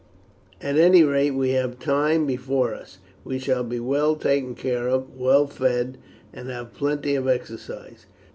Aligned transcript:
At 0.61 0.77
any 0.77 1.03
rate 1.03 1.29
we 1.35 1.51
have 1.51 1.77
time 1.77 2.25
before 2.25 2.73
us. 2.73 2.97
We 3.23 3.37
shall 3.37 3.63
be 3.63 3.79
well 3.79 4.15
taken 4.15 4.55
care 4.55 4.87
of, 4.87 5.15
well 5.15 5.45
fed, 5.45 5.99
and 6.33 6.49
have 6.49 6.73
plenty 6.73 7.13
of 7.13 7.27
exercise. 7.27 8.07